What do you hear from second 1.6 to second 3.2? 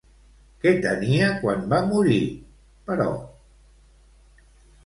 va morir, però?